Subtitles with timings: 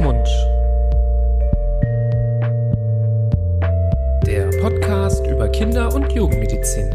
[0.00, 0.26] Mund.
[4.26, 6.90] Der Podcast über Kinder- und Jugendmedizin.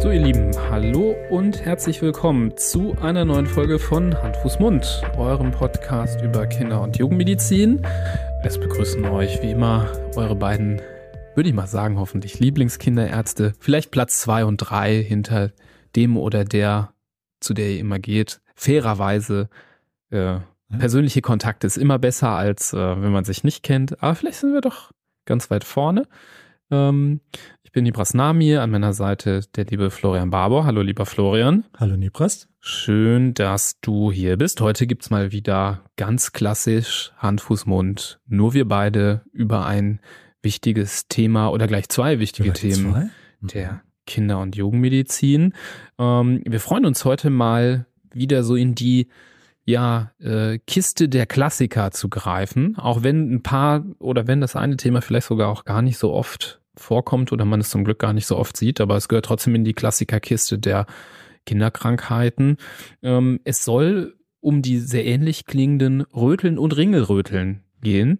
[0.00, 5.02] So, ihr Lieben, hallo und herzlich willkommen zu einer neuen Folge von Hand, Fuß, Mund,
[5.16, 7.82] eurem Podcast über Kinder- und Jugendmedizin.
[8.42, 9.86] Es begrüßen euch wie immer
[10.16, 10.80] eure beiden
[11.34, 13.54] würde ich mal sagen, hoffentlich Lieblingskinderärzte.
[13.58, 15.52] Vielleicht Platz zwei und drei hinter
[15.96, 16.94] dem oder der,
[17.40, 18.40] zu der ihr immer geht.
[18.54, 19.48] Fairerweise,
[20.10, 20.38] äh,
[20.78, 24.02] persönliche Kontakte ist immer besser, als äh, wenn man sich nicht kennt.
[24.02, 24.92] Aber vielleicht sind wir doch
[25.24, 26.04] ganz weit vorne.
[26.70, 27.20] Ähm,
[27.62, 30.64] ich bin Nibras Nami, an meiner Seite der liebe Florian Barbour.
[30.64, 31.64] Hallo, lieber Florian.
[31.76, 32.48] Hallo, Nibras.
[32.60, 34.60] Schön, dass du hier bist.
[34.60, 38.20] Heute gibt's mal wieder ganz klassisch Hand, Fuß, Mund.
[38.26, 40.00] Nur wir beide über ein
[40.44, 43.10] wichtiges Thema oder gleich zwei wichtige gleich Themen zwei?
[43.40, 43.48] Mhm.
[43.48, 45.54] der Kinder- und Jugendmedizin.
[45.98, 49.08] Ähm, wir freuen uns heute mal wieder so in die
[49.64, 54.76] ja, äh, Kiste der Klassiker zu greifen, auch wenn ein paar oder wenn das eine
[54.76, 58.12] Thema vielleicht sogar auch gar nicht so oft vorkommt oder man es zum Glück gar
[58.12, 60.86] nicht so oft sieht, aber es gehört trotzdem in die Klassikerkiste der
[61.46, 62.58] Kinderkrankheiten.
[63.02, 68.18] Ähm, es soll um die sehr ähnlich klingenden Röteln und Ringelröteln gehen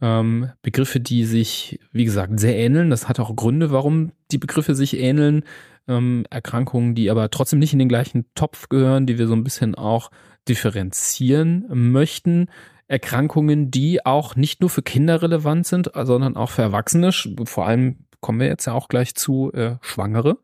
[0.00, 2.90] ähm, Begriffe, die sich, wie gesagt, sehr ähneln.
[2.90, 5.44] Das hat auch Gründe, warum die Begriffe sich ähneln.
[5.88, 9.44] Ähm, Erkrankungen, die aber trotzdem nicht in den gleichen Topf gehören, die wir so ein
[9.44, 10.10] bisschen auch
[10.48, 12.48] differenzieren möchten.
[12.88, 17.10] Erkrankungen, die auch nicht nur für Kinder relevant sind, sondern auch für Erwachsene.
[17.12, 20.38] Vor allem kommen wir jetzt ja auch gleich zu äh, Schwangere.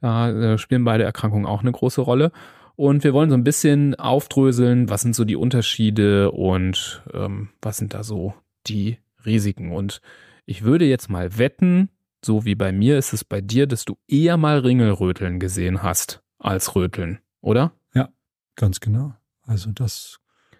[0.00, 2.32] Da äh, spielen beide Erkrankungen auch eine große Rolle.
[2.74, 7.78] Und wir wollen so ein bisschen aufdröseln, was sind so die Unterschiede und ähm, was
[7.78, 8.34] sind da so
[8.68, 9.72] die Risiken.
[9.72, 10.00] Und
[10.44, 11.90] ich würde jetzt mal wetten,
[12.24, 16.22] so wie bei mir ist es bei dir, dass du eher mal Ringelröteln gesehen hast
[16.38, 17.72] als Röteln, oder?
[17.94, 18.08] Ja,
[18.56, 19.14] ganz genau.
[19.42, 20.18] Also das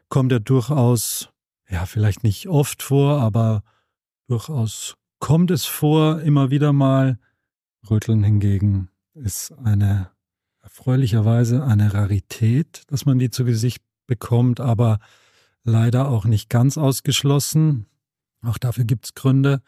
[0.09, 1.31] kommt ja durchaus,
[1.69, 3.63] ja, vielleicht nicht oft vor, aber
[4.29, 7.19] durchaus kommt es vor, immer wieder mal.
[7.89, 10.11] Röteln hingegen ist eine
[10.63, 14.99] erfreulicherweise eine Rarität, dass man die zu Gesicht bekommt, aber
[15.63, 17.87] leider auch nicht ganz ausgeschlossen.
[18.47, 19.61] Auch dafür gibt's Gründe.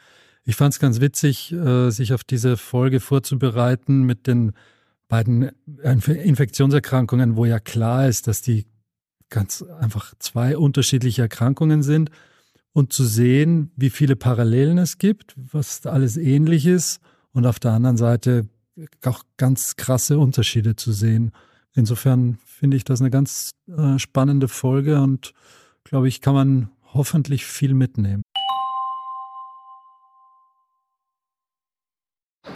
[0.44, 4.52] Ich fand es ganz witzig, äh, sich auf diese Folge vorzubereiten mit den
[5.08, 5.50] beiden
[5.82, 8.66] Infektionserkrankungen, wo ja klar ist, dass die
[9.30, 12.10] ganz einfach zwei unterschiedliche Erkrankungen sind
[12.72, 17.00] und zu sehen, wie viele Parallelen es gibt, was alles ähnlich ist
[17.32, 18.48] und auf der anderen Seite
[19.04, 21.32] auch ganz krasse Unterschiede zu sehen.
[21.74, 25.32] Insofern finde ich das eine ganz äh, spannende Folge und
[25.84, 28.22] glaube ich, kann man hoffentlich viel mitnehmen.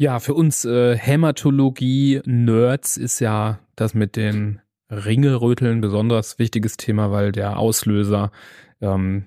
[0.00, 7.32] Ja, für uns äh, Hämatologie-Nerds ist ja das mit den Ringelröteln besonders wichtiges Thema, weil
[7.32, 8.30] der Auslöser
[8.80, 9.26] ähm,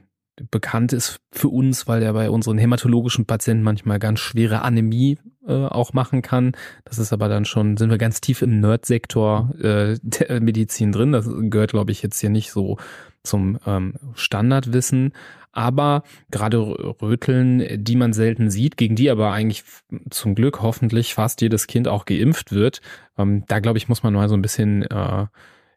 [0.50, 5.54] bekannt ist für uns, weil er bei unseren hämatologischen Patienten manchmal ganz schwere Anämie äh,
[5.54, 6.54] auch machen kann.
[6.86, 11.12] Das ist aber dann schon, sind wir ganz tief im Nerd-Sektor äh, der Medizin drin.
[11.12, 12.78] Das gehört, glaube ich, jetzt hier nicht so
[13.22, 15.14] zum ähm, Standardwissen.
[15.54, 16.58] Aber gerade
[17.02, 19.64] Röteln, die man selten sieht, gegen die aber eigentlich
[20.10, 22.82] zum Glück hoffentlich fast jedes Kind auch geimpft wird,
[23.18, 25.28] ähm, da glaube ich, muss man mal so ein bisschen, äh,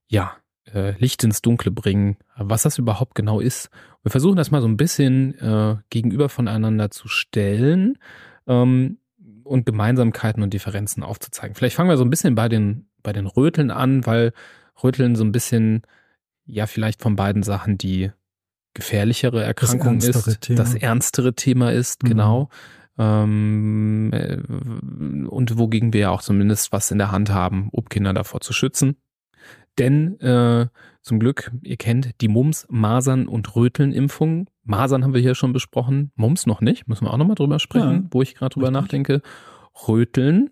[0.09, 0.37] ja,
[0.73, 3.71] äh, Licht ins Dunkle bringen, was das überhaupt genau ist.
[4.03, 7.99] Wir versuchen das mal so ein bisschen äh, gegenüber voneinander zu stellen
[8.47, 8.99] ähm,
[9.45, 11.55] und Gemeinsamkeiten und Differenzen aufzuzeigen.
[11.55, 14.33] Vielleicht fangen wir so ein bisschen bei den, bei den Röteln an, weil
[14.83, 15.83] Röteln so ein bisschen,
[16.47, 18.11] ja, vielleicht von beiden Sachen die
[18.77, 20.59] gefährlichere Erkrankung das ist, Thema.
[20.59, 22.09] das ernstere Thema ist, mhm.
[22.09, 22.49] genau.
[22.99, 24.37] Ähm, äh,
[25.27, 28.53] und wogegen wir ja auch zumindest was in der Hand haben, um Kinder davor zu
[28.53, 28.97] schützen.
[29.79, 30.67] Denn äh,
[31.03, 34.49] zum Glück, ihr kennt die Mumps, Masern und Röteln-Impfung.
[34.65, 38.05] Masern haben wir hier schon besprochen, Mumps noch nicht, müssen wir auch nochmal drüber sprechen,
[38.05, 39.21] ja, wo ich gerade drüber nachdenke.
[39.87, 40.51] Röteln,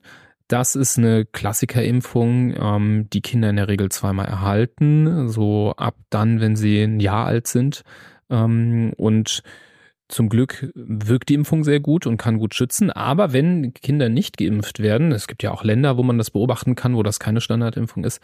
[0.48, 6.40] das ist eine Klassikerimpfung, ähm, die Kinder in der Regel zweimal erhalten, so ab dann,
[6.40, 7.82] wenn sie ein Jahr alt sind.
[8.34, 9.42] Ähm, und
[10.08, 12.90] zum Glück wirkt die Impfung sehr gut und kann gut schützen.
[12.90, 16.74] Aber wenn Kinder nicht geimpft werden, es gibt ja auch Länder, wo man das beobachten
[16.74, 18.20] kann, wo das keine Standardimpfung ist,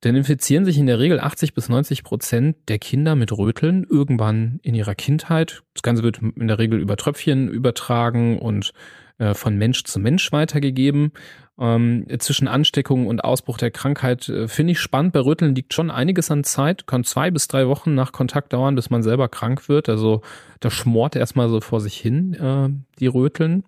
[0.00, 4.60] dann infizieren sich in der Regel 80 bis 90 Prozent der Kinder mit Röteln irgendwann
[4.62, 5.62] in ihrer Kindheit.
[5.74, 8.72] Das Ganze wird in der Regel über Tröpfchen übertragen und
[9.18, 11.12] äh, von Mensch zu Mensch weitergegeben.
[11.60, 15.12] Ähm, zwischen Ansteckung und Ausbruch der Krankheit äh, finde ich spannend.
[15.12, 18.76] Bei Röteln liegt schon einiges an Zeit, kann zwei bis drei Wochen nach Kontakt dauern,
[18.76, 19.88] bis man selber krank wird.
[19.88, 20.22] Also
[20.60, 22.68] da schmort erstmal so vor sich hin äh,
[23.00, 23.64] die Röteln.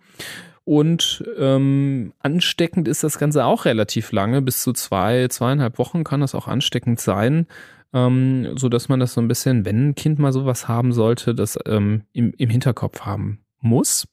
[0.64, 6.20] Und ähm, ansteckend ist das Ganze auch relativ lange, bis zu zwei, zweieinhalb Wochen kann
[6.20, 7.46] das auch ansteckend sein,
[7.92, 11.34] ähm, so dass man das so ein bisschen, wenn ein Kind mal sowas haben sollte,
[11.34, 14.06] das ähm, im, im Hinterkopf haben muss.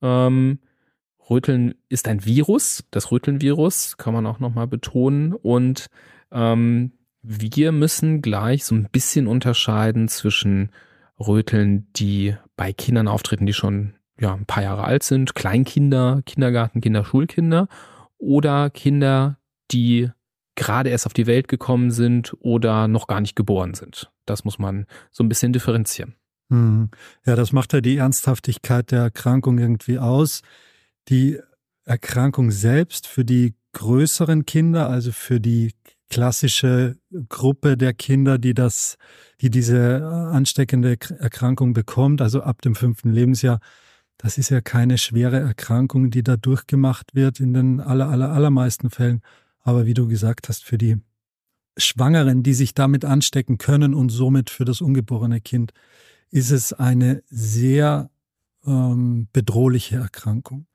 [0.00, 0.58] Ähm,
[1.28, 5.86] Röteln ist ein Virus, das Rötelnvirus kann man auch nochmal betonen und
[6.30, 6.92] ähm,
[7.22, 10.70] wir müssen gleich so ein bisschen unterscheiden zwischen
[11.20, 17.04] Röteln, die bei Kindern auftreten, die schon ja, ein paar Jahre alt sind, Kleinkinder, Kindergartenkinder,
[17.04, 17.68] Schulkinder
[18.18, 19.38] oder Kinder,
[19.70, 20.10] die
[20.54, 24.10] gerade erst auf die Welt gekommen sind oder noch gar nicht geboren sind.
[24.26, 26.14] Das muss man so ein bisschen differenzieren.
[26.50, 26.90] Hm.
[27.24, 30.42] Ja, das macht ja die Ernsthaftigkeit der Erkrankung irgendwie aus.
[31.08, 31.38] Die
[31.84, 35.72] Erkrankung selbst für die größeren Kinder, also für die
[36.08, 38.96] klassische Gruppe der Kinder, die das,
[39.40, 43.60] die diese ansteckende Erkrankung bekommt, also ab dem fünften Lebensjahr,
[44.18, 48.90] das ist ja keine schwere Erkrankung, die da durchgemacht wird in den aller, aller, allermeisten
[48.90, 49.20] Fällen.
[49.60, 50.98] Aber wie du gesagt hast, für die
[51.76, 55.72] Schwangeren, die sich damit anstecken können und somit für das ungeborene Kind,
[56.30, 58.10] ist es eine sehr
[58.66, 60.66] ähm, bedrohliche Erkrankung.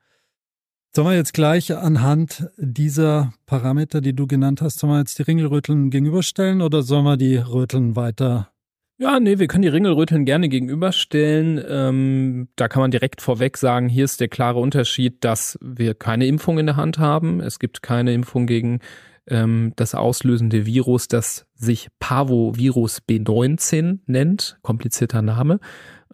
[0.98, 5.22] Sollen wir jetzt gleich anhand dieser Parameter, die du genannt hast, sollen wir jetzt die
[5.22, 8.50] Ringelröteln gegenüberstellen oder sollen wir die Röteln weiter
[8.98, 11.64] ja, nee, wir können die Ringelröteln gerne gegenüberstellen.
[11.70, 16.26] Ähm, da kann man direkt vorweg sagen, hier ist der klare Unterschied, dass wir keine
[16.26, 17.40] Impfung in der Hand haben.
[17.40, 18.80] Es gibt keine Impfung gegen
[19.28, 24.58] ähm, das auslösende Virus, das sich Parvovirus B19 nennt.
[24.64, 25.60] Komplizierter Name.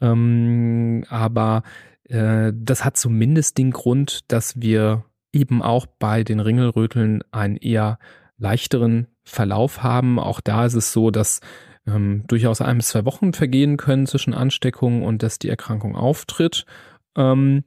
[0.02, 1.64] Ähm, aber
[2.10, 7.98] das hat zumindest den Grund, dass wir eben auch bei den Ringelröteln einen eher
[8.38, 10.20] leichteren Verlauf haben.
[10.20, 11.40] Auch da ist es so, dass
[11.88, 16.66] ähm, durchaus ein bis zwei Wochen vergehen können zwischen Ansteckung und dass die Erkrankung auftritt.
[17.16, 17.64] Ähm,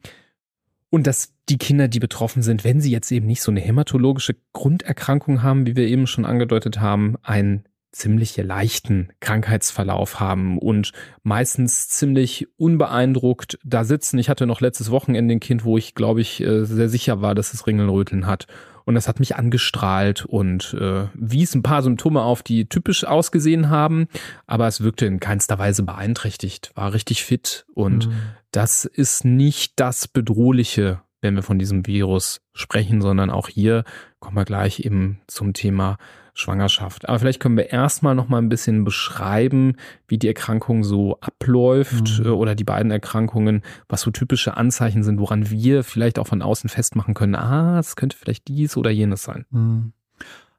[0.90, 4.36] und dass die Kinder, die betroffen sind, wenn sie jetzt eben nicht so eine hämatologische
[4.52, 7.64] Grunderkrankung haben, wie wir eben schon angedeutet haben, einen
[7.96, 14.18] ziemlich leichten Krankheitsverlauf haben und meistens ziemlich unbeeindruckt da sitzen.
[14.18, 17.34] Ich hatte noch letztes Wochenende ein Kind, wo ich, glaube ich, äh, sehr sicher war,
[17.34, 18.46] dass es Ringelröteln hat
[18.86, 23.68] und das hat mich angestrahlt und äh, wies ein paar Symptome auf, die typisch ausgesehen
[23.68, 24.06] haben,
[24.46, 28.12] aber es wirkte in keinster Weise beeinträchtigt, war richtig fit und mhm.
[28.52, 33.84] das ist nicht das Bedrohliche, wenn wir von diesem Virus sprechen, sondern auch hier
[34.20, 35.98] kommen wir gleich eben zum Thema
[36.36, 37.08] Schwangerschaft.
[37.08, 42.18] Aber vielleicht können wir erstmal noch mal ein bisschen beschreiben, wie die Erkrankung so abläuft
[42.18, 42.26] mhm.
[42.26, 46.42] Äh, oder die beiden Erkrankungen, was so typische Anzeichen sind, woran wir vielleicht auch von
[46.42, 49.46] außen festmachen können, ah, es könnte vielleicht dies oder jenes sein.
[49.50, 49.92] Mhm.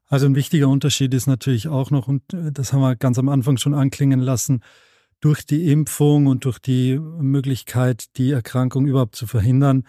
[0.08, 3.30] Also ein wichtiger Unterschied ist natürlich auch noch, und äh, das haben wir ganz am
[3.30, 4.62] Anfang schon anklingen lassen,
[5.20, 9.84] durch die Impfung und durch die Möglichkeit, die Erkrankung überhaupt zu verhindern,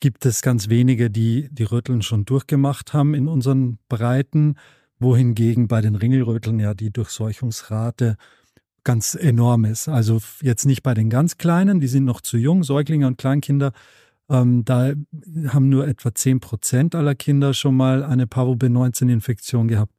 [0.00, 4.56] gibt es ganz wenige, die die Rütteln schon durchgemacht haben in unseren Breiten
[4.98, 8.16] wohingegen bei den Ringelröteln ja die Durchseuchungsrate
[8.84, 9.88] ganz enorm ist.
[9.88, 13.72] Also jetzt nicht bei den ganz Kleinen, die sind noch zu jung, Säuglinge und Kleinkinder.
[14.30, 14.92] Ähm, da
[15.48, 19.92] haben nur etwa 10 Prozent aller Kinder schon mal eine Parvo-B19-Infektion gehabt.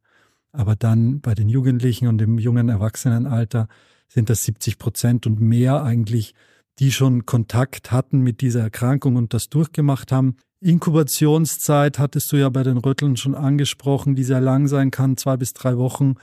[0.52, 3.68] Aber dann bei den Jugendlichen und im jungen Erwachsenenalter
[4.08, 6.34] sind das 70 Prozent und mehr eigentlich,
[6.80, 10.36] die schon Kontakt hatten mit dieser Erkrankung und das durchgemacht haben.
[10.60, 15.36] Inkubationszeit hattest du ja bei den Rütteln schon angesprochen, die sehr lang sein kann, zwei
[15.36, 16.16] bis drei Wochen.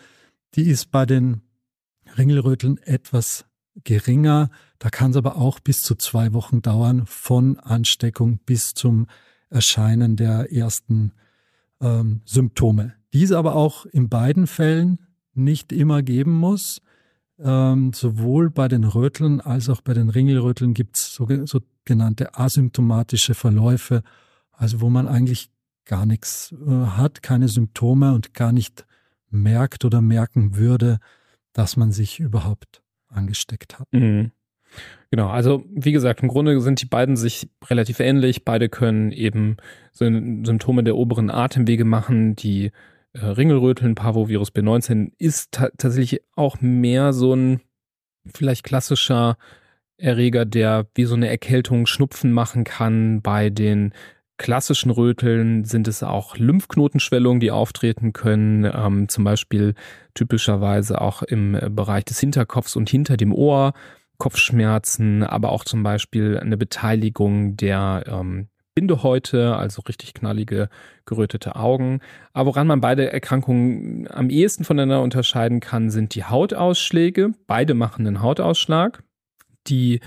[0.56, 1.41] Die ist bei den
[2.17, 3.46] Ringelröteln etwas
[3.84, 4.50] geringer.
[4.79, 9.08] Da kann es aber auch bis zu zwei Wochen dauern, von Ansteckung bis zum
[9.50, 11.13] Erscheinen der ersten
[11.82, 12.94] ähm, Symptome.
[13.13, 15.00] Diese aber auch in beiden Fällen
[15.34, 16.82] nicht immer geben muss.
[17.39, 24.03] Ähm, sowohl bei den Röteln als auch bei den Ringelröteln gibt es sogenannte asymptomatische Verläufe
[24.58, 25.50] also wo man eigentlich
[25.86, 28.86] gar nichts äh, hat, keine Symptome und gar nicht
[29.30, 31.00] merkt oder merken würde,
[31.54, 33.88] dass man sich überhaupt angesteckt hat.
[33.92, 34.32] Mhm.
[35.12, 38.44] Genau, also wie gesagt, im Grunde sind die beiden sich relativ ähnlich.
[38.44, 39.56] Beide können eben
[39.94, 42.36] Symptome der oberen Atemwege machen.
[42.36, 42.72] Die
[43.14, 47.62] äh, Ringelröteln, Parvovirus B19 ist tatsächlich auch mehr so ein
[48.26, 49.38] vielleicht klassischer
[49.98, 53.22] Erreger, der wie so eine Erkältung Schnupfen machen kann.
[53.22, 53.94] Bei den
[54.38, 59.74] klassischen Röteln sind es auch Lymphknotenschwellungen, die auftreten können, ähm, zum Beispiel
[60.13, 63.74] typischerweise auch im Bereich des Hinterkopfs und hinter dem Ohr,
[64.17, 70.70] Kopfschmerzen, aber auch zum Beispiel eine Beteiligung der ähm, Bindehäute, also richtig knallige,
[71.06, 72.00] gerötete Augen.
[72.34, 77.32] Aber woran man beide Erkrankungen am ehesten voneinander unterscheiden kann, sind die Hautausschläge.
[77.48, 79.01] Beide machen einen Hautausschlag.
[79.65, 80.00] Die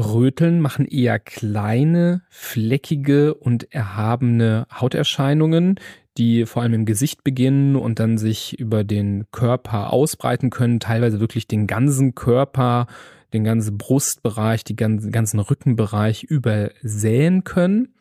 [0.00, 5.78] Röteln machen eher kleine, fleckige und erhabene Hauterscheinungen,
[6.18, 11.20] die vor allem im Gesicht beginnen und dann sich über den Körper ausbreiten können, teilweise
[11.20, 12.86] wirklich den ganzen Körper,
[13.32, 17.94] den ganzen Brustbereich, den ganzen Rückenbereich übersäen können.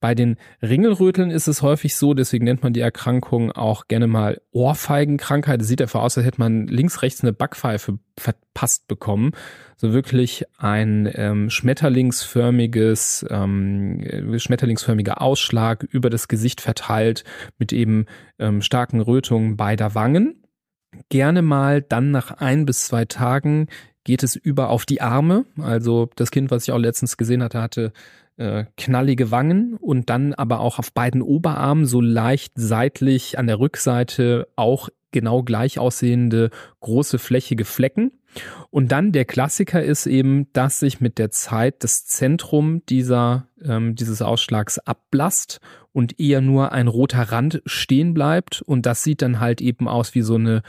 [0.00, 4.42] Bei den Ringelröteln ist es häufig so, deswegen nennt man die Erkrankung auch gerne mal
[4.52, 5.62] Ohrfeigenkrankheit.
[5.62, 9.32] Es sieht einfach aus, als hätte man links, rechts eine Backpfeife verpasst bekommen.
[9.76, 14.04] So wirklich ein ähm, schmetterlingsförmiges, ähm,
[14.36, 17.24] schmetterlingsförmiger Ausschlag über das Gesicht verteilt
[17.58, 18.04] mit eben
[18.38, 20.42] ähm, starken Rötungen beider Wangen.
[21.08, 23.68] Gerne mal dann nach ein bis zwei Tagen
[24.04, 25.46] geht es über auf die Arme.
[25.60, 27.92] Also das Kind, was ich auch letztens gesehen hatte, hatte
[28.36, 33.58] äh, knallige Wangen und dann aber auch auf beiden Oberarmen so leicht seitlich an der
[33.58, 36.50] Rückseite auch genau gleich aussehende
[36.80, 38.12] große flächige Flecken.
[38.70, 43.94] Und dann der Klassiker ist eben, dass sich mit der Zeit das Zentrum dieser, ähm,
[43.94, 45.60] dieses Ausschlags abblasst
[45.92, 48.60] und eher nur ein roter Rand stehen bleibt.
[48.60, 50.62] Und das sieht dann halt eben aus wie so eine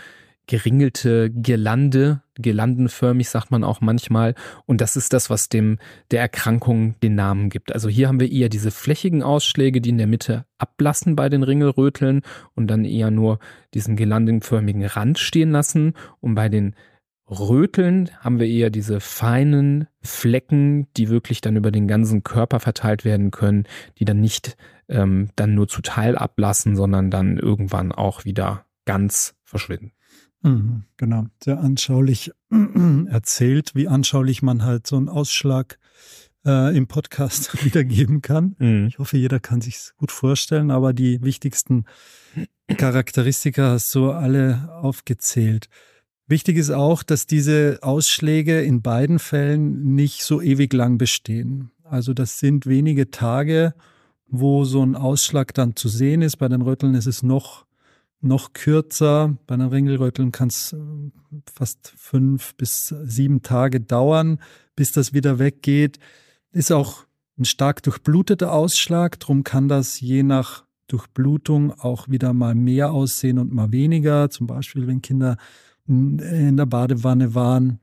[0.48, 4.36] geringelte Girlande, girlandenförmig sagt man auch manchmal.
[4.66, 5.78] Und das ist das, was dem
[6.12, 7.74] der Erkrankung den Namen gibt.
[7.74, 11.44] Also hier haben wir eher diese flächigen Ausschläge, die in der Mitte ablassen bei den
[11.44, 12.22] Ringelröteln
[12.56, 13.40] und dann eher nur
[13.74, 15.94] diesen girlandenförmigen Rand stehen lassen.
[16.20, 16.76] Und bei den
[17.30, 23.04] Röteln haben wir eher diese feinen Flecken, die wirklich dann über den ganzen Körper verteilt
[23.04, 23.66] werden können,
[24.00, 24.56] die dann nicht
[24.88, 29.92] ähm, dann nur zu Teil ablassen, sondern dann irgendwann auch wieder ganz verschwinden.
[30.42, 32.32] Mhm, genau, sehr anschaulich
[33.10, 35.80] erzählt, wie anschaulich man halt so einen Ausschlag
[36.46, 38.56] äh, im Podcast wiedergeben kann.
[38.60, 38.88] Mhm.
[38.88, 41.86] Ich hoffe, jeder kann sich gut vorstellen, aber die wichtigsten
[42.76, 45.70] Charakteristika hast du alle aufgezählt.
[46.28, 51.72] Wichtig ist auch, dass diese Ausschläge in beiden Fällen nicht so ewig lang bestehen.
[51.84, 53.74] Also das sind wenige Tage,
[54.28, 56.36] wo so ein Ausschlag dann zu sehen ist.
[56.36, 57.67] Bei den Röteln ist es noch
[58.22, 59.38] noch kürzer.
[59.48, 60.78] Bei den Ringelröteln kann es äh,
[61.54, 64.40] fast fünf bis sieben Tage dauern,
[64.76, 66.00] bis das wieder weggeht.
[66.52, 67.06] Ist auch
[67.38, 73.40] ein stark durchbluteter Ausschlag, drum kann das je nach Durchblutung auch wieder mal mehr aussehen
[73.40, 74.30] und mal weniger.
[74.30, 75.38] Zum Beispiel, wenn Kinder
[75.88, 77.80] in der Badewanne waren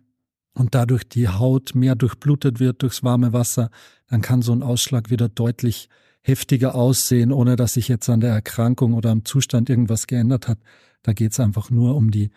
[0.54, 3.70] und dadurch die Haut mehr durchblutet wird durchs warme Wasser,
[4.08, 5.88] dann kann so ein Ausschlag wieder deutlich
[6.26, 10.58] heftiger aussehen, ohne dass sich jetzt an der Erkrankung oder am Zustand irgendwas geändert hat.
[11.02, 12.30] Da geht es einfach nur um die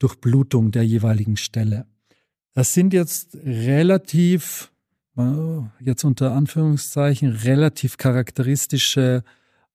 [0.00, 1.86] Durchblutung der jeweiligen Stelle.
[2.54, 4.72] Das sind jetzt relativ,
[5.16, 5.22] äh,
[5.78, 9.22] jetzt unter Anführungszeichen, relativ charakteristische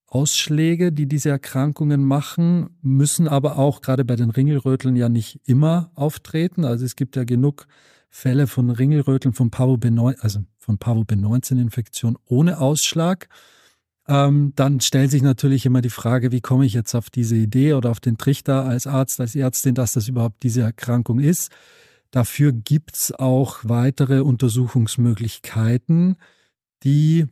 [0.08, 5.90] Ausschläge, die diese Erkrankungen machen, müssen aber auch gerade bei den Ringelröteln ja nicht immer
[5.96, 6.66] auftreten.
[6.66, 7.66] Also es gibt ja genug
[8.10, 10.42] Fälle von Ringelröteln von Parvo B9, also
[10.80, 13.30] Parvo B19-Infektion ohne Ausschlag.
[14.08, 17.74] Ähm, dann stellt sich natürlich immer die Frage, wie komme ich jetzt auf diese Idee
[17.74, 21.52] oder auf den Trichter als Arzt, als Ärztin, dass das überhaupt diese Erkrankung ist.
[22.12, 26.18] Dafür gibt's auch weitere Untersuchungsmöglichkeiten,
[26.84, 27.28] die,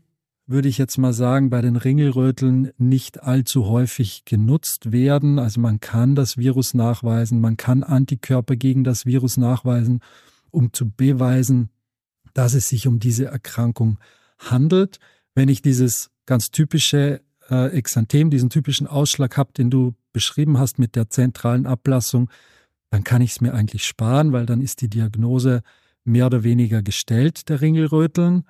[0.47, 5.39] würde ich jetzt mal sagen, bei den Ringelröteln nicht allzu häufig genutzt werden.
[5.39, 10.01] Also man kann das Virus nachweisen, man kann Antikörper gegen das Virus nachweisen
[10.51, 11.69] um zu beweisen,
[12.33, 13.97] dass es sich um diese Erkrankung
[14.37, 14.99] handelt.
[15.35, 20.79] Wenn ich dieses ganz typische äh, Exanthem, diesen typischen Ausschlag habe, den du beschrieben hast
[20.79, 22.29] mit der zentralen Ablassung,
[22.89, 25.61] dann kann ich es mir eigentlich sparen, weil dann ist die Diagnose
[26.03, 28.43] mehr oder weniger gestellt der Ringelröteln.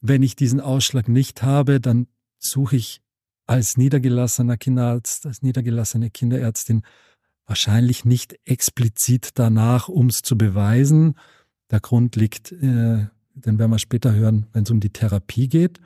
[0.00, 2.06] Wenn ich diesen Ausschlag nicht habe, dann
[2.38, 3.00] suche ich
[3.46, 6.82] als niedergelassener Kinderarzt, als niedergelassene Kinderärztin
[7.46, 11.14] wahrscheinlich nicht explizit danach, um es zu beweisen,
[11.70, 15.80] der Grund liegt, äh, den werden wir später hören, wenn es um die Therapie geht.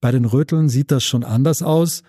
[0.00, 2.02] Bei den Röteln sieht das schon anders aus.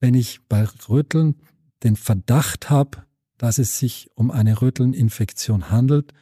[0.00, 1.36] Wenn ich bei Röteln
[1.82, 3.04] den Verdacht habe,
[3.38, 6.12] dass es sich um eine Rötelninfektion handelt,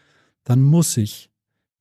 [0.45, 1.31] dann muss ich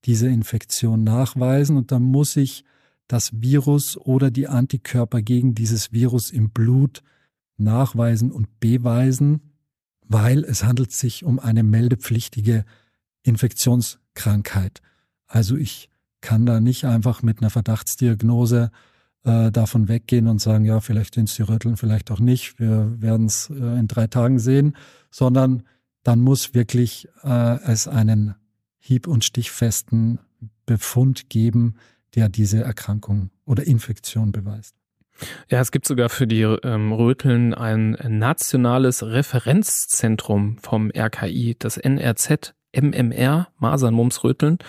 [0.06, 2.64] diese Infektion nachweisen und dann muss ich
[3.08, 7.04] das Virus oder die Antikörper gegen dieses Virus im Blut
[7.58, 9.54] nachweisen und beweisen,
[10.02, 12.66] weil es handelt sich um eine meldepflichtige
[13.24, 14.82] Infektionskrankheit.
[15.28, 15.90] Also ich
[16.22, 18.72] kann da nicht einfach mit einer Verdachtsdiagnose
[19.24, 22.60] äh, davon weggehen und sagen, ja, vielleicht sind es die Röteln, vielleicht auch nicht.
[22.60, 24.76] Wir werden es äh, in drei Tagen sehen,
[25.12, 25.64] sondern
[26.04, 28.36] dann muss wirklich äh, es einen
[28.80, 30.20] hieb- und stichfesten
[30.66, 31.76] Befund geben,
[32.16, 34.76] der diese Erkrankung oder Infektion beweist.
[35.50, 42.54] Ja, es gibt sogar für die ähm, Röteln ein nationales Referenzzentrum vom RKI, das NRZ
[42.76, 44.60] MMR, Masern, Mumps, Röteln.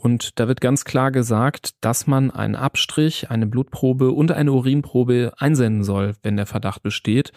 [0.00, 5.34] Und da wird ganz klar gesagt, dass man einen Abstrich, eine Blutprobe und eine Urinprobe
[5.36, 7.32] einsenden soll, wenn der Verdacht besteht,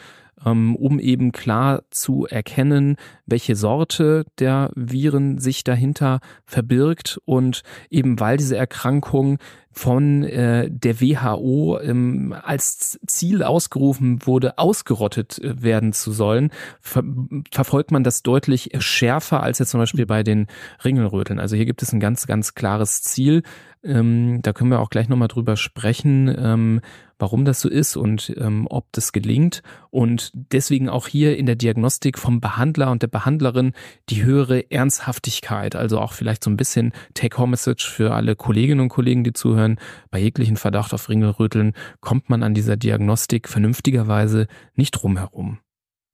[0.46, 7.20] ähm, um eben klar zu erkennen, welche Sorte der Viren sich dahinter verbirgt.
[7.26, 9.40] Und eben weil diese Erkrankung
[9.74, 17.04] von äh, der WHO ähm, als Ziel ausgerufen wurde, ausgerottet äh, werden zu sollen, ver
[17.52, 20.48] verfolgt man das deutlich schärfer als jetzt zum Beispiel bei den
[20.84, 21.40] Ringelröteln.
[21.40, 23.44] Also hier gibt es ein ganz, ganz klares Ziel.
[23.84, 26.80] Ähm, da können wir auch gleich nochmal drüber sprechen, ähm,
[27.20, 29.62] warum das so ist und ähm, ob das gelingt.
[29.92, 33.74] Und deswegen auch hier in der Diagnostik vom Behandler und der Behandlerin
[34.10, 35.76] die höhere Ernsthaftigkeit.
[35.76, 39.63] Also auch vielleicht so ein bisschen Take-Home-Message für alle Kolleginnen und Kollegen, die zuhören.
[40.12, 45.60] Bei jeglichen Verdacht auf Ringelröteln kommt man an dieser Diagnostik vernünftigerweise nicht drumherum.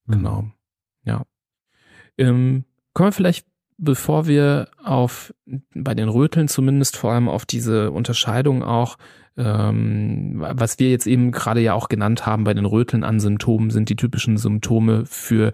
[0.06, 0.13] Mhm.
[0.13, 0.51] Genau.
[1.03, 1.24] Ja.
[2.18, 3.46] Ähm, kommen wir vielleicht
[3.79, 5.34] bevor wir auf
[5.74, 8.98] bei den Röteln zumindest vor allem auf diese Unterscheidung auch,
[9.38, 13.70] ähm, was wir jetzt eben gerade ja auch genannt haben bei den Röteln an Symptomen,
[13.70, 15.53] sind die typischen Symptome für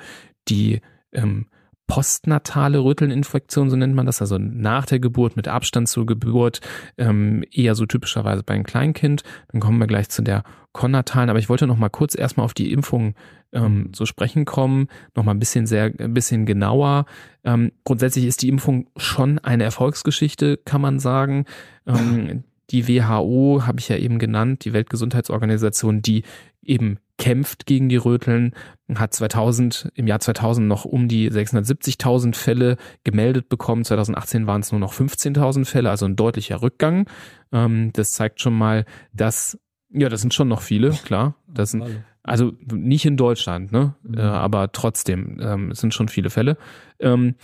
[0.50, 1.48] die ähm,
[1.88, 6.62] postnatale Rötelninfektion, so nennt man das, also nach der Geburt, mit Abstand zur Geburt,
[6.98, 9.24] ähm, eher so typischerweise bei einem Kleinkind.
[9.52, 12.54] Dann kommen wir gleich zu der konnatalen, aber ich wollte noch mal kurz erstmal auf
[12.54, 13.16] die Impfung
[13.54, 17.06] ähm, zu sprechen kommen, noch mal ein bisschen sehr, ein bisschen genauer.
[17.44, 21.46] Ähm, grundsätzlich ist die Impfung schon eine Erfolgsgeschichte, kann man sagen.
[21.88, 26.24] Ähm, die WHO habe ich ja eben genannt, die Weltgesundheitsorganisation, die
[26.64, 28.54] eben kämpft gegen die Röteln,
[28.94, 33.84] hat 2000, im Jahr 2000 noch um die 670.000 Fälle gemeldet bekommen.
[33.86, 37.10] 2018 waren es nur noch 15.000 Fälle, also ein deutlicher Rückgang.
[37.52, 39.58] Ähm, das zeigt schon mal, dass,
[39.90, 41.36] ja, das sind schon noch viele, klar.
[41.48, 41.86] Das sind,
[42.22, 43.96] also nicht in Deutschland, ne?
[44.04, 44.18] Mhm.
[44.18, 46.58] Äh, aber trotzdem, ähm, es sind schon viele Fälle.
[47.00, 47.36] Ähm,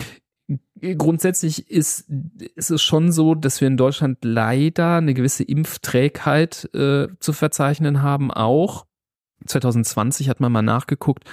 [0.98, 2.10] grundsätzlich ist,
[2.56, 8.02] ist es schon so, dass wir in Deutschland leider eine gewisse Impfträgheit äh, zu verzeichnen
[8.02, 8.86] haben, auch.
[9.46, 11.24] 2020 hat man mal nachgeguckt,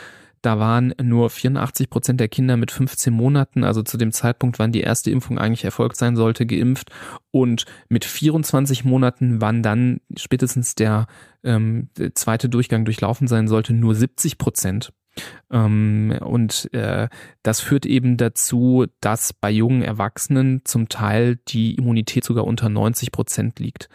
[0.41, 4.71] da waren nur 84 Prozent der Kinder mit 15 Monaten, also zu dem Zeitpunkt, wann
[4.71, 6.91] die erste Impfung eigentlich erfolgt sein sollte, geimpft.
[7.31, 11.07] Und mit 24 Monaten, wann dann spätestens der,
[11.43, 14.93] ähm, zweite Durchgang durchlaufen sein sollte, nur 70 Prozent.
[15.51, 17.09] Ähm, und äh,
[17.43, 23.11] das führt eben dazu, dass bei jungen Erwachsenen zum Teil die Immunität sogar unter 90
[23.11, 23.89] Prozent liegt.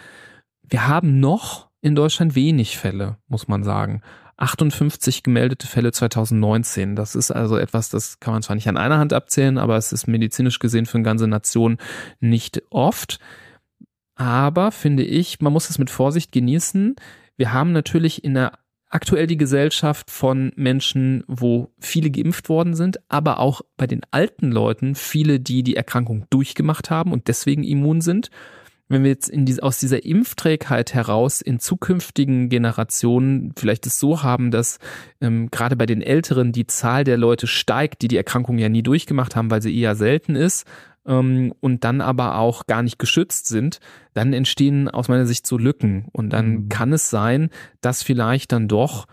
[0.62, 4.00] Wir haben noch in Deutschland wenig Fälle, muss man sagen.
[4.38, 6.96] 58 gemeldete Fälle 2019.
[6.96, 9.92] Das ist also etwas, das kann man zwar nicht an einer Hand abzählen, aber es
[9.92, 11.76] ist medizinisch gesehen für eine ganze Nation
[12.20, 13.18] nicht oft.
[14.14, 16.96] Aber finde ich, man muss es mit Vorsicht genießen.
[17.36, 22.98] Wir haben natürlich in der aktuell die Gesellschaft von Menschen, wo viele geimpft worden sind,
[23.10, 28.00] aber auch bei den alten Leuten viele, die die Erkrankung durchgemacht haben und deswegen immun
[28.00, 28.30] sind
[28.88, 34.22] wenn wir jetzt in die, aus dieser Impfträgheit heraus in zukünftigen Generationen vielleicht es so
[34.22, 34.78] haben, dass
[35.20, 38.82] ähm, gerade bei den Älteren die Zahl der Leute steigt, die die Erkrankung ja nie
[38.82, 40.66] durchgemacht haben, weil sie eher selten ist
[41.06, 43.80] ähm, und dann aber auch gar nicht geschützt sind,
[44.12, 46.68] dann entstehen aus meiner Sicht so Lücken und dann mhm.
[46.68, 49.06] kann es sein, dass vielleicht dann doch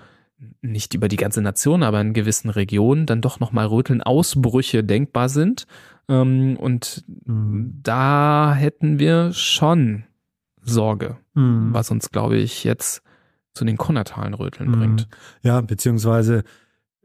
[0.61, 5.67] nicht über die ganze Nation, aber in gewissen Regionen dann doch nochmal Röteln-Ausbrüche denkbar sind
[6.07, 7.79] ähm, und mhm.
[7.83, 10.03] da hätten wir schon
[10.61, 11.73] Sorge, mhm.
[11.73, 13.01] was uns, glaube ich, jetzt
[13.53, 14.73] zu den konatalen Röteln mhm.
[14.73, 15.07] bringt.
[15.41, 16.43] Ja, beziehungsweise,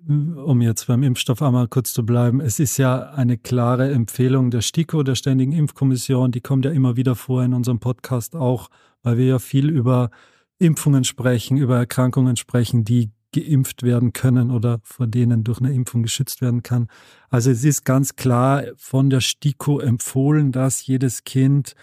[0.06, 4.60] um jetzt beim Impfstoff einmal kurz zu bleiben, es ist ja eine klare Empfehlung der
[4.60, 8.68] STIKO, der Ständigen Impfkommission, die kommt ja immer wieder vor in unserem Podcast auch,
[9.02, 10.10] weil wir ja viel über
[10.58, 16.02] Impfungen sprechen, über Erkrankungen sprechen, die geimpft werden können oder vor denen durch eine Impfung
[16.02, 16.88] geschützt werden kann.
[17.28, 21.74] Also es ist ganz klar von der STIKO empfohlen, dass jedes Kind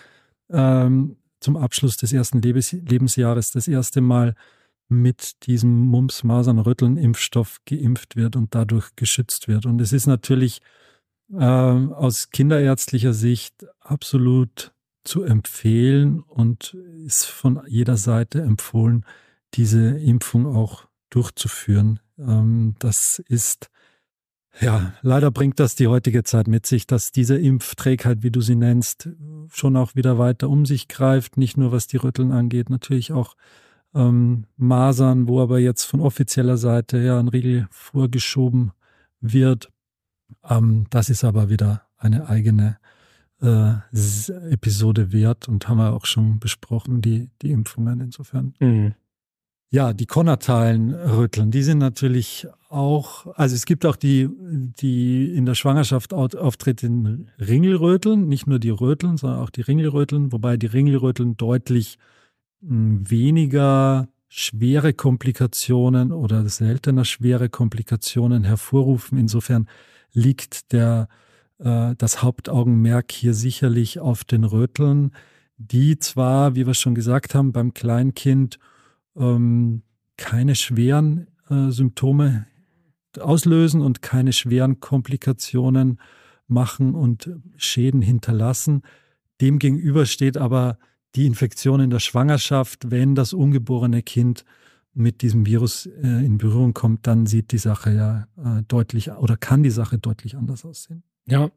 [0.49, 4.35] ähm, zum Abschluss des ersten Lebens Lebensjahres das erste Mal
[4.89, 9.65] mit diesem Mumps, Masern, Rütteln Impfstoff geimpft wird und dadurch geschützt wird.
[9.65, 10.61] Und es ist natürlich
[11.31, 19.05] äh, aus kinderärztlicher Sicht absolut zu empfehlen und ist von jeder Seite empfohlen,
[19.53, 21.99] diese Impfung auch durchzuführen.
[22.17, 23.69] Ähm, das ist,
[24.59, 28.55] ja, leider bringt das die heutige Zeit mit sich, dass diese Impfträgheit, wie du sie
[28.55, 29.09] nennst,
[29.51, 33.35] schon auch wieder weiter um sich greift, nicht nur was die Rütteln angeht, natürlich auch
[33.93, 38.71] ähm, Masern, wo aber jetzt von offizieller Seite ja ein Riegel vorgeschoben
[39.21, 39.71] wird.
[40.47, 42.77] Ähm, das ist aber wieder eine eigene
[43.41, 43.73] äh,
[44.51, 48.55] Episode wert und haben wir auch schon besprochen, die, die Impfungen insofern.
[48.59, 48.95] Mhm.
[49.73, 55.47] Ja, die konatalen Rütteln, die sind natürlich auch, also es gibt auch die, die in
[55.47, 61.37] der Schwangerschaft auftretenden Ringelröteln, nicht nur die Röteln, sondern auch die Ringelröteln, wobei die Ringelröteln
[61.37, 61.97] deutlich
[62.61, 69.17] hm, weniger schwere Komplikationen oder seltener schwere Komplikationen hervorrufen.
[69.17, 69.67] Insofern
[70.11, 71.07] liegt der,
[71.57, 75.15] äh, das Hauptaugenmerk hier sicherlich auf den Röteln,
[75.57, 78.59] die zwar, wie wir schon gesagt haben, beim Kleinkind
[79.15, 79.83] ähm,
[80.17, 82.45] keine schweren äh, Symptome
[83.19, 85.99] auslösen und keine schweren Komplikationen
[86.47, 88.81] machen und Schäden hinterlassen.
[89.41, 90.77] Demgegenüber steht aber
[91.15, 94.45] die Infektion in der Schwangerschaft, wenn das ungeborene Kind
[94.93, 99.37] mit diesem Virus äh, in Berührung kommt, dann sieht die Sache ja äh, deutlich oder
[99.37, 101.03] kann die Sache deutlich anders aussehen.
[101.25, 101.49] Ja,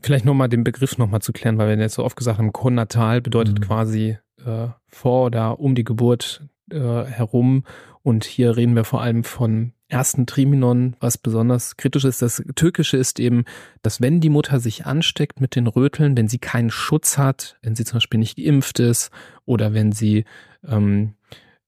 [0.00, 3.20] vielleicht nochmal den Begriff nochmal zu klären, weil wir jetzt so oft gesagt haben, konnatal
[3.20, 3.64] bedeutet mhm.
[3.64, 7.64] quasi äh, vor oder um die Geburt äh, herum.
[8.02, 12.22] Und hier reden wir vor allem von ersten Triminon, was besonders kritisch ist.
[12.22, 13.44] Das Türkische ist eben,
[13.82, 17.76] dass wenn die Mutter sich ansteckt mit den Röteln, wenn sie keinen Schutz hat, wenn
[17.76, 19.10] sie zum Beispiel nicht geimpft ist
[19.44, 20.24] oder wenn sie
[20.66, 21.14] ähm,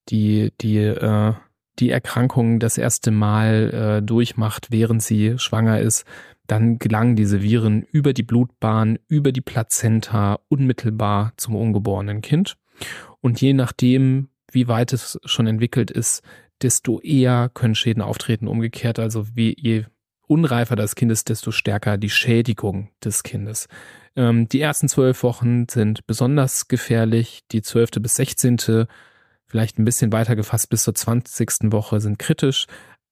[0.09, 1.33] die, die, äh,
[1.79, 6.05] die Erkrankung das erste Mal äh, durchmacht, während sie schwanger ist,
[6.47, 12.57] dann gelangen diese Viren über die Blutbahn, über die Plazenta unmittelbar zum ungeborenen Kind.
[13.21, 16.23] Und je nachdem, wie weit es schon entwickelt ist,
[16.61, 18.47] desto eher können Schäden auftreten.
[18.47, 19.85] Umgekehrt, also wie je
[20.27, 23.67] unreifer das Kind ist, desto stärker die Schädigung des Kindes.
[24.15, 27.41] Ähm, die ersten zwölf Wochen sind besonders gefährlich.
[27.51, 28.87] Die zwölfte bis sechzehnte,
[29.45, 32.67] vielleicht ein bisschen weiter gefasst bis zur zwanzigsten Woche sind kritisch.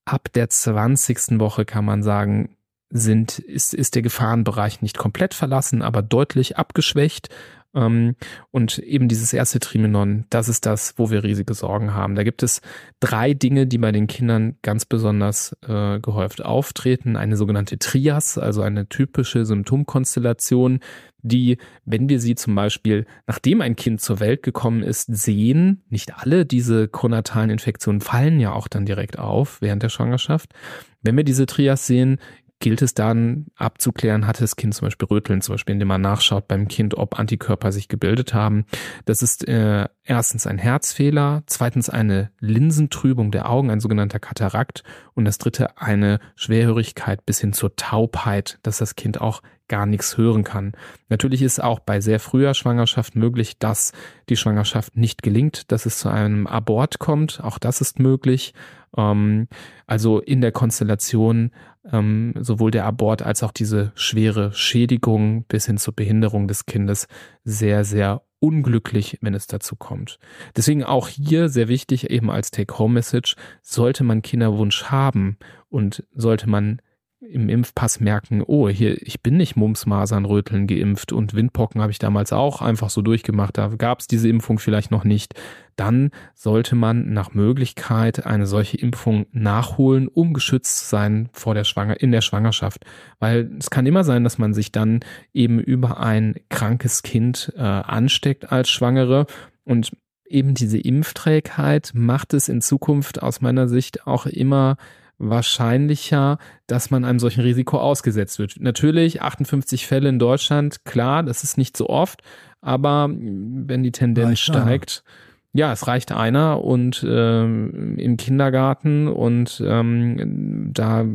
[0.06, 2.57] Ab der zwanzigsten Woche kann man sagen,
[2.90, 7.30] sind, ist, ist der Gefahrenbereich nicht komplett verlassen, aber deutlich abgeschwächt.
[7.78, 8.16] Ähm,
[8.52, 12.16] und eben dieses erste Trimenon, das ist das, wo wir riesige Sorgen haben.
[12.16, 12.62] Da gibt es
[13.00, 17.16] drei Dinge, die bei den Kindern ganz besonders äh, gehäuft auftreten.
[17.16, 20.80] Eine sogenannte Trias, also eine typische Symptomkonstellation,
[21.22, 26.16] die, wenn wir sie zum Beispiel, nachdem ein Kind zur Welt gekommen ist, sehen, nicht
[26.18, 30.54] alle diese chronatalen Infektionen fallen ja auch dann direkt auf während der Schwangerschaft.
[31.02, 32.20] Wenn wir diese Trias sehen,
[32.60, 36.48] gilt es dann abzuklären, hat das Kind zum Beispiel Röteln, zum Beispiel, indem man nachschaut
[36.48, 38.66] beim Kind, ob Antikörper sich gebildet haben.
[39.06, 45.26] Das ist äh, erstens ein Herzfehler, zweitens eine Linsentrübung der Augen, ein sogenannter Katarakt und
[45.26, 50.44] das dritte eine Schwerhörigkeit bis hin zur Taubheit, dass das Kind auch gar nichts hören
[50.44, 50.74] kann.
[51.10, 53.92] Natürlich ist auch bei sehr früher Schwangerschaft möglich, dass
[54.30, 57.42] die Schwangerschaft nicht gelingt, dass es zu einem Abort kommt.
[57.44, 58.54] Auch das ist möglich.
[58.96, 59.48] Ähm,
[59.86, 61.52] also in der Konstellation
[61.92, 67.08] ähm, sowohl der Abort als auch diese schwere Schädigung bis hin zur Behinderung des Kindes
[67.44, 70.20] sehr, sehr unglücklich, wenn es dazu kommt.
[70.56, 75.38] Deswegen auch hier sehr wichtig, eben als Take-Home-Message, sollte man Kinderwunsch haben
[75.70, 76.82] und sollte man
[77.20, 81.92] im Impfpass merken, oh, hier, ich bin nicht Mumps, Masern, Röteln geimpft und Windpocken habe
[81.92, 85.34] ich damals auch einfach so durchgemacht, da gab es diese Impfung vielleicht noch nicht,
[85.76, 91.64] dann sollte man nach Möglichkeit eine solche Impfung nachholen, um geschützt zu sein vor der
[91.64, 92.86] Schwanger in der Schwangerschaft.
[93.20, 95.00] Weil es kann immer sein, dass man sich dann
[95.34, 99.26] eben über ein krankes Kind äh, ansteckt als Schwangere
[99.64, 99.92] und
[100.30, 104.78] eben diese Impfträgheit macht es in Zukunft aus meiner Sicht auch immer
[105.20, 108.56] wahrscheinlicher, dass man einem solchen Risiko ausgesetzt wird.
[108.60, 112.22] Natürlich 58 Fälle in Deutschland, klar, das ist nicht so oft,
[112.62, 115.68] aber wenn die Tendenz reicht steigt, einer.
[115.68, 121.06] ja, es reicht einer und ähm, im Kindergarten und ähm, da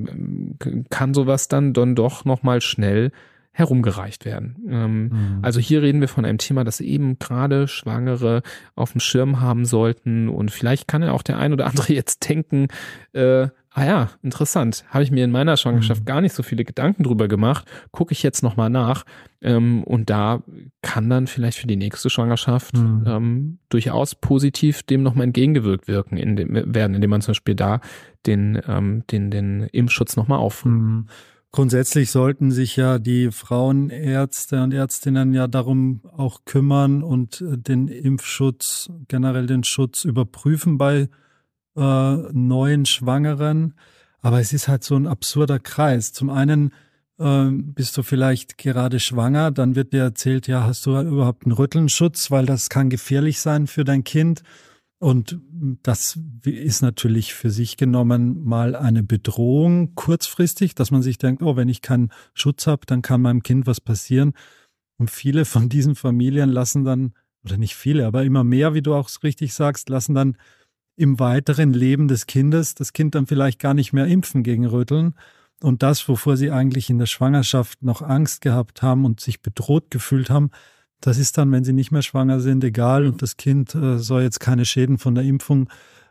[0.90, 3.12] kann sowas dann dann doch noch mal schnell
[3.54, 4.56] herumgereicht werden.
[4.66, 5.38] Ähm, mhm.
[5.42, 8.42] Also hier reden wir von einem Thema, das eben gerade Schwangere
[8.74, 12.28] auf dem Schirm haben sollten und vielleicht kann ja auch der ein oder andere jetzt
[12.28, 12.68] denken,
[13.12, 16.06] äh, ah ja, interessant, habe ich mir in meiner Schwangerschaft mhm.
[16.06, 19.04] gar nicht so viele Gedanken drüber gemacht, gucke ich jetzt nochmal nach
[19.40, 20.42] ähm, und da
[20.82, 23.04] kann dann vielleicht für die nächste Schwangerschaft mhm.
[23.06, 27.80] ähm, durchaus positiv dem nochmal entgegengewirkt wirken, in dem, werden, indem man zum Beispiel da
[28.26, 30.74] den, ähm, den, den Impfschutz nochmal auffüllt.
[30.74, 31.06] Mhm.
[31.54, 37.88] Grundsätzlich sollten sich ja die Frauenärzte und Ärztinnen ja darum auch kümmern und äh, den
[37.88, 41.08] Impfschutz, generell den Schutz überprüfen bei
[41.76, 43.74] äh, neuen Schwangeren.
[44.20, 46.12] Aber es ist halt so ein absurder Kreis.
[46.12, 46.72] Zum einen
[47.18, 51.52] äh, bist du vielleicht gerade schwanger, dann wird dir erzählt, ja, hast du überhaupt einen
[51.52, 54.42] Rüttelnschutz, weil das kann gefährlich sein für dein Kind.
[54.98, 55.40] Und
[55.82, 61.56] das ist natürlich für sich genommen mal eine Bedrohung kurzfristig, dass man sich denkt, oh,
[61.56, 64.32] wenn ich keinen Schutz habe, dann kann meinem Kind was passieren.
[64.98, 68.94] Und viele von diesen Familien lassen dann, oder nicht viele, aber immer mehr, wie du
[68.94, 70.36] auch richtig sagst, lassen dann
[71.02, 75.14] im weiteren Leben des Kindes das Kind dann vielleicht gar nicht mehr impfen gegen Röteln.
[75.60, 79.90] Und das, wovor sie eigentlich in der Schwangerschaft noch Angst gehabt haben und sich bedroht
[79.90, 80.50] gefühlt haben,
[81.00, 83.06] das ist dann, wenn sie nicht mehr schwanger sind, egal.
[83.06, 85.68] Und das Kind äh, soll jetzt keine Schäden von der Impfung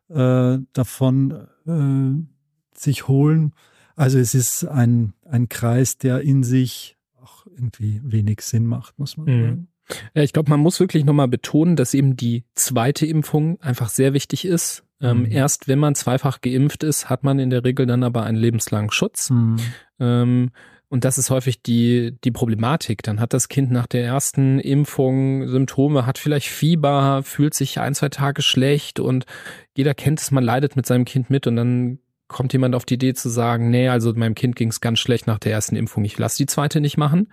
[0.09, 3.53] äh, davon äh, sich holen.
[3.95, 9.15] Also es ist ein, ein Kreis, der in sich auch irgendwie wenig Sinn macht, muss
[9.15, 9.41] man mhm.
[9.41, 9.67] sagen.
[10.13, 14.13] Ja, ich glaube, man muss wirklich nochmal betonen, dass eben die zweite Impfung einfach sehr
[14.13, 14.83] wichtig ist.
[15.01, 15.31] Ähm, mhm.
[15.31, 18.91] Erst wenn man zweifach geimpft ist, hat man in der Regel dann aber einen lebenslangen
[18.91, 19.29] Schutz.
[19.29, 19.57] Mhm.
[19.99, 20.51] Ähm,
[20.91, 23.01] und das ist häufig die, die Problematik.
[23.01, 27.95] Dann hat das Kind nach der ersten Impfung Symptome, hat vielleicht Fieber, fühlt sich ein,
[27.95, 29.25] zwei Tage schlecht und
[29.73, 32.95] jeder kennt es, man leidet mit seinem Kind mit und dann kommt jemand auf die
[32.95, 36.03] Idee zu sagen, nee, also meinem Kind ging es ganz schlecht nach der ersten Impfung,
[36.03, 37.27] ich lasse die zweite nicht machen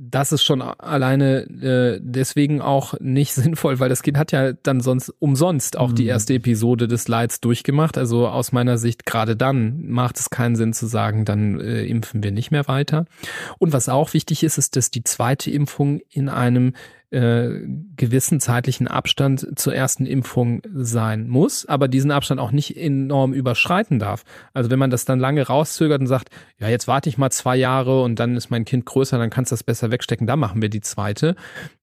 [0.00, 4.80] das ist schon alleine äh, deswegen auch nicht sinnvoll, weil das Kind hat ja dann
[4.80, 5.94] sonst umsonst auch mhm.
[5.96, 7.98] die erste Episode des Leids durchgemacht.
[7.98, 12.22] Also aus meiner Sicht gerade dann macht es keinen Sinn zu sagen, dann äh, impfen
[12.22, 13.06] wir nicht mehr weiter.
[13.58, 16.74] Und was auch wichtig ist, ist, dass die zweite Impfung in einem
[17.10, 17.60] äh,
[17.96, 23.98] gewissen zeitlichen Abstand zur ersten Impfung sein muss, aber diesen Abstand auch nicht enorm überschreiten
[23.98, 24.24] darf.
[24.52, 27.56] Also wenn man das dann lange rauszögert und sagt, ja, jetzt warte ich mal zwei
[27.56, 30.60] Jahre und dann ist mein Kind größer, dann kannst du das besser wegstecken, dann machen
[30.60, 31.34] wir die zweite,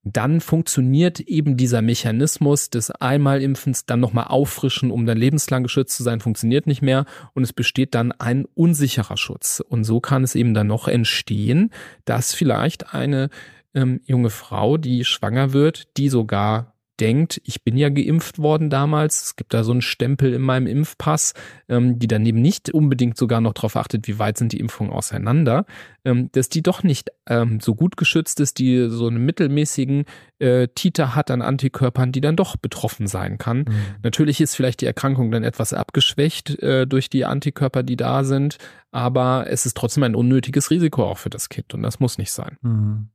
[0.04, 6.04] dann funktioniert eben dieser Mechanismus des Einmalimpfens dann nochmal auffrischen, um dann lebenslang geschützt zu
[6.04, 9.60] sein, funktioniert nicht mehr und es besteht dann ein unsicherer Schutz.
[9.60, 11.72] Und so kann es eben dann noch entstehen,
[12.06, 13.30] dass vielleicht eine
[13.76, 19.24] ähm, junge Frau, die schwanger wird, die sogar denkt, ich bin ja geimpft worden damals,
[19.24, 21.34] es gibt da so einen Stempel in meinem Impfpass,
[21.68, 25.66] ähm, die daneben nicht unbedingt sogar noch darauf achtet, wie weit sind die Impfungen auseinander,
[26.06, 30.06] ähm, dass die doch nicht ähm, so gut geschützt ist, die so einen mittelmäßigen
[30.40, 33.60] äh, Titer hat an Antikörpern, die dann doch betroffen sein kann.
[33.60, 33.76] Mhm.
[34.04, 38.58] Natürlich ist vielleicht die Erkrankung dann etwas abgeschwächt äh, durch die Antikörper, die da sind,
[38.92, 42.32] aber es ist trotzdem ein unnötiges Risiko auch für das Kind und das muss nicht
[42.32, 42.58] sein.
[42.62, 43.10] Mhm.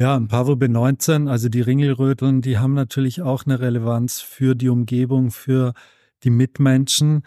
[0.00, 4.70] Ja, ein Pavo B19, also die Ringelröteln, die haben natürlich auch eine Relevanz für die
[4.70, 5.74] Umgebung, für
[6.24, 7.22] die Mitmenschen.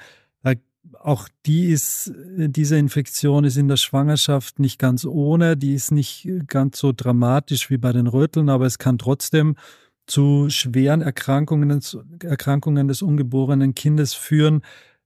[0.99, 6.27] Auch die ist, diese Infektion ist in der Schwangerschaft nicht ganz ohne, die ist nicht
[6.47, 9.55] ganz so dramatisch wie bei den Röteln, aber es kann trotzdem
[10.07, 11.79] zu schweren Erkrankungen,
[12.23, 14.61] Erkrankungen des ungeborenen Kindes führen.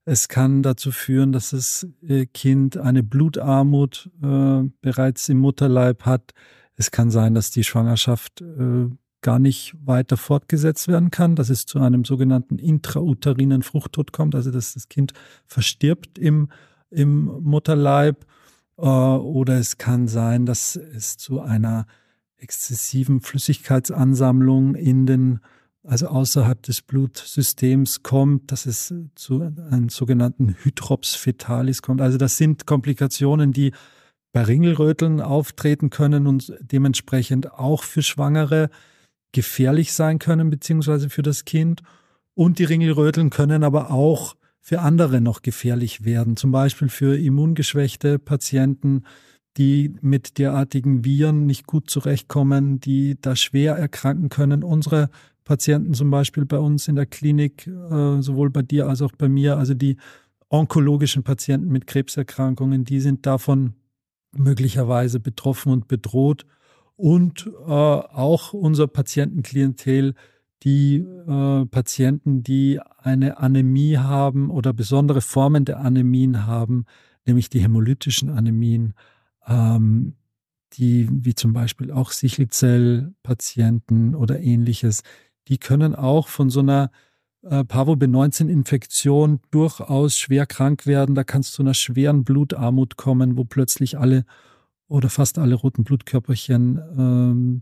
[0.06, 6.34] Es kann dazu führen, dass das äh, Kind eine Blutarmut äh, bereits im Mutterleib hat.
[6.78, 8.90] Es kann sein, dass die Schwangerschaft äh,
[9.22, 14.52] gar nicht weiter fortgesetzt werden kann, dass es zu einem sogenannten intrauterinen Fruchttod kommt, also
[14.52, 15.14] dass das Kind
[15.48, 16.50] verstirbt im,
[16.92, 18.26] im Mutterleib.
[18.78, 21.88] Äh, oder es kann sein, dass es zu einer
[22.38, 25.40] exzessiven Flüssigkeitsansammlung in den,
[25.84, 32.02] also außerhalb des Blutsystems kommt, dass es zu einem sogenannten Hydrops fetalis kommt.
[32.02, 33.72] Also das sind Komplikationen, die
[34.38, 38.70] bei Ringelröteln auftreten können und dementsprechend auch für Schwangere
[39.32, 41.82] gefährlich sein können, beziehungsweise für das Kind.
[42.36, 48.20] Und die Ringelröteln können aber auch für andere noch gefährlich werden, zum Beispiel für immungeschwächte
[48.20, 49.06] Patienten,
[49.58, 54.64] die mit derartigen Viren nicht gut zurechtkommen, die da schwer erkranken können.
[54.64, 55.10] Unsere
[55.46, 59.30] Patienten zum Beispiel bei uns in der Klinik, äh, sowohl bei dir als auch bei
[59.30, 59.98] mir, also die
[60.50, 63.74] onkologischen Patienten mit Krebserkrankungen, die sind davon
[64.32, 66.46] möglicherweise betroffen und bedroht.
[66.96, 70.16] Und äh, auch unser Patientenklientel,
[70.64, 76.86] die äh, Patienten, die eine Anämie haben oder besondere Formen der Anämien haben,
[77.26, 78.94] nämlich die hämolytischen Anämien,
[79.46, 80.16] ähm,
[80.74, 85.04] die wie zum Beispiel auch Sichelzellpatienten oder ähnliches,
[85.48, 86.90] die können auch von so einer
[87.44, 91.16] äh, Parvo-B19-Infektion durchaus schwer krank werden.
[91.16, 94.26] Da kann es zu einer schweren Blutarmut kommen, wo plötzlich alle
[94.88, 97.62] oder fast alle roten Blutkörperchen ähm,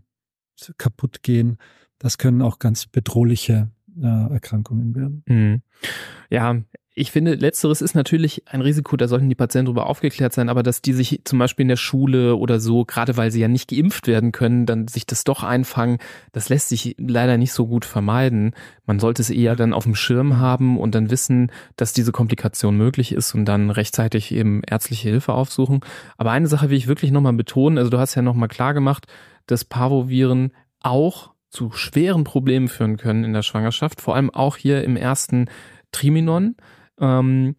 [0.78, 1.58] kaputt gehen.
[1.98, 5.22] Das können auch ganz bedrohliche äh, Erkrankungen werden.
[5.26, 5.62] Mhm.
[6.30, 6.56] Ja,
[6.98, 10.62] ich finde, letzteres ist natürlich ein Risiko, da sollten die Patienten darüber aufgeklärt sein, aber
[10.62, 13.68] dass die sich zum Beispiel in der Schule oder so, gerade weil sie ja nicht
[13.68, 15.98] geimpft werden können, dann sich das doch einfangen,
[16.32, 18.54] das lässt sich leider nicht so gut vermeiden.
[18.86, 22.78] Man sollte es eher dann auf dem Schirm haben und dann wissen, dass diese Komplikation
[22.78, 25.80] möglich ist und dann rechtzeitig eben ärztliche Hilfe aufsuchen.
[26.16, 29.06] Aber eine Sache will ich wirklich nochmal betonen, also du hast ja nochmal klar gemacht,
[29.44, 34.82] dass Parvoviren auch zu schweren Problemen führen können in der Schwangerschaft, vor allem auch hier
[34.82, 35.50] im ersten
[35.92, 36.56] Triminon,
[37.00, 37.56] ähm,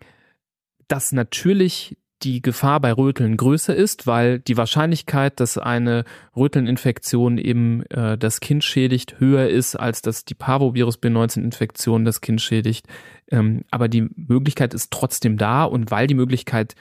[0.87, 6.03] dass natürlich die Gefahr bei Röteln größer ist, weil die Wahrscheinlichkeit, dass eine
[6.35, 12.41] Rötelninfektion eben äh, das Kind schädigt, höher ist, als dass die Parvovirus B19-Infektion das Kind
[12.41, 12.87] schädigt.
[13.29, 16.75] Ähm, aber die Möglichkeit ist trotzdem da und weil die Möglichkeit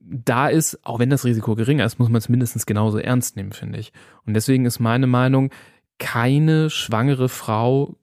[0.00, 3.52] da ist, auch wenn das Risiko geringer ist, muss man es mindestens genauso ernst nehmen,
[3.52, 3.92] finde ich.
[4.24, 5.50] Und deswegen ist meine Meinung,
[5.98, 7.96] keine schwangere Frau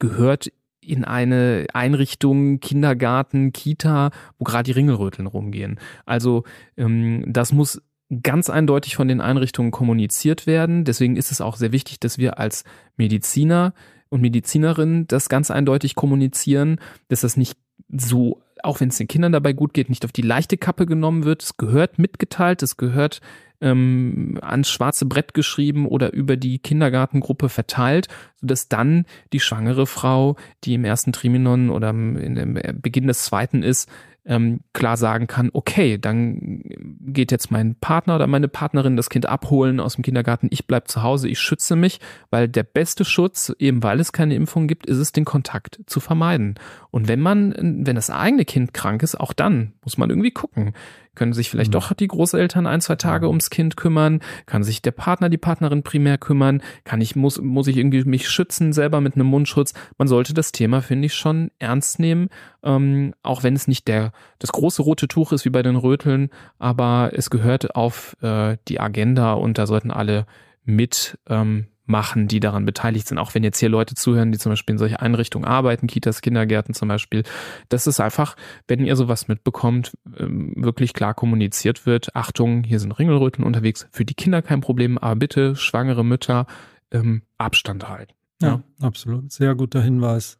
[0.00, 0.50] gehört
[0.88, 5.78] in eine Einrichtung, Kindergarten, Kita, wo gerade die Ringelröteln rumgehen.
[6.06, 6.44] Also
[6.76, 7.82] ähm, das muss
[8.22, 10.84] ganz eindeutig von den Einrichtungen kommuniziert werden.
[10.84, 12.64] Deswegen ist es auch sehr wichtig, dass wir als
[12.96, 13.74] Mediziner
[14.08, 17.58] und Medizinerinnen das ganz eindeutig kommunizieren, dass das nicht
[17.90, 21.24] so, auch wenn es den Kindern dabei gut geht, nicht auf die leichte Kappe genommen
[21.24, 21.42] wird.
[21.42, 23.20] Es gehört mitgeteilt, es gehört
[23.60, 28.08] ähm, ans schwarze Brett geschrieben oder über die Kindergartengruppe verteilt,
[28.40, 33.62] sodass dann die schwangere Frau, die im ersten Triminon oder in dem Beginn des zweiten
[33.62, 33.88] ist,
[34.24, 36.62] ähm, klar sagen kann, okay, dann
[37.00, 40.88] geht jetzt mein Partner oder meine Partnerin das Kind abholen aus dem Kindergarten, ich bleib
[40.88, 42.00] zu Hause, ich schütze mich,
[42.30, 46.00] weil der beste Schutz, eben weil es keine Impfung gibt, ist es, den Kontakt zu
[46.00, 46.56] vermeiden.
[46.90, 47.54] Und wenn man,
[47.86, 50.74] wenn das eigene Kind krank ist, auch dann muss man irgendwie gucken.
[51.18, 51.80] Können sich vielleicht mhm.
[51.80, 54.20] doch die Großeltern ein, zwei Tage ums Kind kümmern?
[54.46, 56.62] Kann sich der Partner, die Partnerin primär kümmern?
[56.84, 59.74] Kann ich, muss, muss ich irgendwie mich schützen selber mit einem Mundschutz?
[59.98, 62.28] Man sollte das Thema, finde ich, schon ernst nehmen,
[62.62, 66.30] ähm, auch wenn es nicht der, das große rote Tuch ist wie bei den Röteln,
[66.60, 70.24] aber es gehört auf äh, die Agenda und da sollten alle
[70.64, 73.18] mit ähm, machen, die daran beteiligt sind.
[73.18, 76.74] Auch wenn jetzt hier Leute zuhören, die zum Beispiel in solche Einrichtungen arbeiten, Kitas, Kindergärten
[76.74, 77.24] zum Beispiel,
[77.68, 82.14] dass es einfach, wenn ihr sowas mitbekommt, ähm, wirklich klar kommuniziert wird.
[82.14, 83.86] Achtung, hier sind Ringelröten unterwegs.
[83.90, 86.46] Für die Kinder kein Problem, aber bitte schwangere Mütter
[86.90, 88.14] ähm, Abstand halten.
[88.40, 89.32] Ja, ja, absolut.
[89.32, 90.38] Sehr guter Hinweis.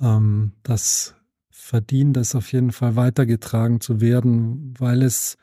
[0.00, 1.14] Ähm, das
[1.50, 5.36] verdient es auf jeden Fall weitergetragen zu werden, weil es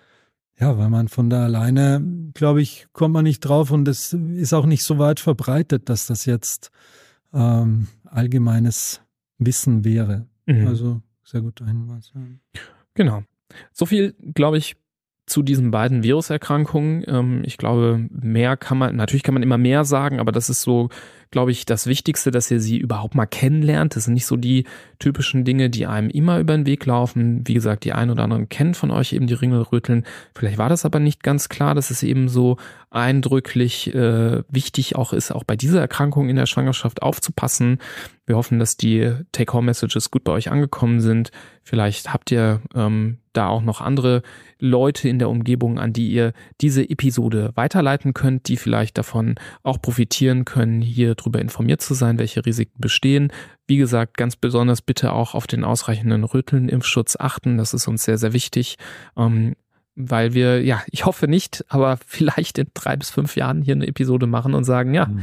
[0.61, 4.53] ja, weil man von da alleine, glaube ich, kommt man nicht drauf und es ist
[4.53, 6.71] auch nicht so weit verbreitet, dass das jetzt
[7.33, 9.01] ähm, allgemeines
[9.39, 10.27] Wissen wäre.
[10.45, 10.67] Mhm.
[10.67, 12.11] Also sehr guter Hinweis.
[12.13, 12.21] Ja.
[12.93, 13.23] Genau.
[13.73, 14.75] So viel, glaube ich,
[15.25, 17.05] zu diesen beiden Viruserkrankungen.
[17.07, 20.61] Ähm, ich glaube, mehr kann man, natürlich kann man immer mehr sagen, aber das ist
[20.61, 20.89] so
[21.31, 23.95] glaube ich, das Wichtigste, dass ihr sie überhaupt mal kennenlernt.
[23.95, 24.65] Das sind nicht so die
[24.99, 27.47] typischen Dinge, die einem immer über den Weg laufen.
[27.47, 30.05] Wie gesagt, die einen oder anderen kennen von euch eben die Ringelröteln.
[30.35, 32.57] Vielleicht war das aber nicht ganz klar, dass es eben so
[32.89, 37.79] eindrücklich äh, wichtig auch ist, auch bei dieser Erkrankung in der Schwangerschaft aufzupassen.
[38.25, 41.31] Wir hoffen, dass die Take-Home-Messages gut bei euch angekommen sind.
[41.63, 44.23] Vielleicht habt ihr ähm, da auch noch andere
[44.59, 49.81] Leute in der Umgebung, an die ihr diese Episode weiterleiten könnt, die vielleicht davon auch
[49.81, 53.31] profitieren können, hier darüber informiert zu sein, welche Risiken bestehen.
[53.67, 57.57] Wie gesagt, ganz besonders bitte auch auf den ausreichenden Röteln-Impfschutz achten.
[57.57, 58.77] Das ist uns sehr, sehr wichtig.
[59.15, 59.55] Ähm,
[59.95, 63.87] weil wir, ja, ich hoffe nicht, aber vielleicht in drei bis fünf Jahren hier eine
[63.87, 65.21] Episode machen und sagen, ja, mhm.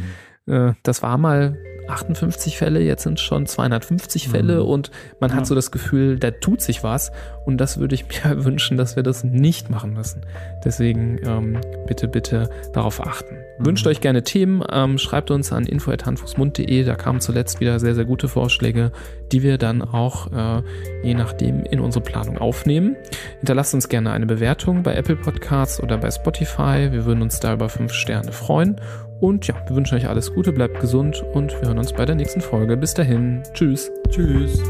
[0.48, 1.56] Äh, das war mal
[1.88, 4.68] 58 Fälle, jetzt sind es schon 250 Fälle mhm.
[4.68, 5.36] und man ja.
[5.36, 7.12] hat so das Gefühl, da tut sich was
[7.44, 10.22] und das würde ich mir wünschen, dass wir das nicht machen müssen.
[10.64, 13.36] Deswegen ähm, bitte, bitte darauf achten.
[13.58, 13.66] Mhm.
[13.66, 18.04] Wünscht euch gerne Themen, ähm, schreibt uns an info.handfußmund.de, da kamen zuletzt wieder sehr, sehr
[18.04, 18.92] gute Vorschläge,
[19.32, 20.62] die wir dann auch äh,
[21.02, 22.96] je nachdem in unsere Planung aufnehmen.
[23.38, 27.54] Hinterlasst uns gerne eine Bewertung bei Apple Podcasts oder bei Spotify, wir würden uns da
[27.54, 28.80] über fünf Sterne freuen
[29.20, 32.14] und ja, wir wünschen euch alles Gute, bleibt gesund und wir hören uns bei der
[32.14, 32.76] nächsten Folge.
[32.76, 33.90] Bis dahin, tschüss.
[34.10, 34.62] Tschüss.